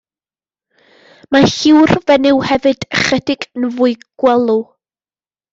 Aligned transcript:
Mae 1.35 1.49
lliw'r 1.55 1.93
fenyw 2.07 2.41
hefyd 2.53 2.89
ychydig 3.01 3.47
yn 3.61 3.71
fwy 3.77 3.95
gwelw. 4.25 4.61